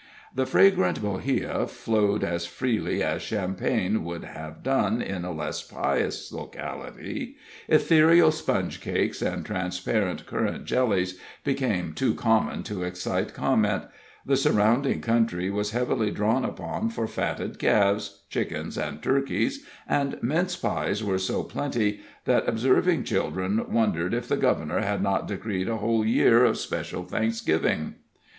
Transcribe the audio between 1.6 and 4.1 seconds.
flowed as freely as champagne